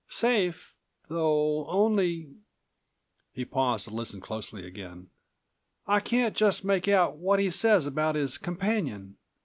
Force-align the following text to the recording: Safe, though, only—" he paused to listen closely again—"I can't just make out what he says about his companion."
Safe, 0.09 0.73
though, 1.09 1.67
only—" 1.67 2.33
he 3.31 3.45
paused 3.45 3.87
to 3.87 3.93
listen 3.93 4.19
closely 4.19 4.65
again—"I 4.65 5.99
can't 5.99 6.35
just 6.35 6.63
make 6.65 6.87
out 6.87 7.17
what 7.17 7.39
he 7.39 7.51
says 7.51 7.85
about 7.85 8.15
his 8.15 8.39
companion." 8.39 9.17